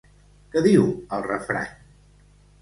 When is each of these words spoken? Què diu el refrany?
Què 0.55 0.63
diu 0.67 0.85
el 1.19 1.27
refrany? 1.27 1.77